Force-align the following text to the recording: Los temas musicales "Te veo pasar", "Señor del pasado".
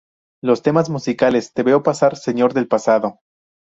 Los 0.41 0.63
temas 0.63 0.89
musicales 0.89 1.53
"Te 1.53 1.61
veo 1.61 1.83
pasar", 1.83 2.15
"Señor 2.15 2.55
del 2.55 2.67
pasado". 2.67 3.19